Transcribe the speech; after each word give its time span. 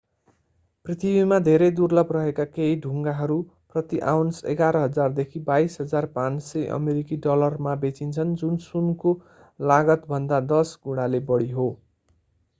पृथ्वीमा 0.85 1.37
धेरै 1.47 1.65
दुर्लभ 1.79 2.13
रहेका 2.15 2.45
केही 2.53 2.77
ढुङ्गाहरू 2.85 3.35
प्रति 3.73 3.99
आउन्स 4.13 4.39
11,000 4.53 5.13
देखि 5.19 5.41
22,500 5.49 6.63
अमेरिकी 6.77 7.17
डलरमा 7.27 7.75
बेचिन्छन् 7.83 8.31
जुन 8.41 8.57
सुनको 8.65 9.13
लागतभन्दा 9.59 10.41
दश 10.49 10.73
गुणाले 10.89 11.21
बढी 11.29 11.51
हो 11.59 11.69